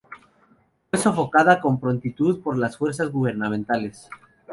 [0.89, 4.09] Fue sofocada con prontitud por las fuerzas gubernamentales.